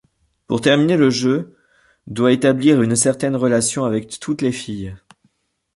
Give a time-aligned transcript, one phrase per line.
[0.47, 1.55] Pour terminer le jeu,
[2.07, 4.95] doit établir une certaine relation avec toutes les filles.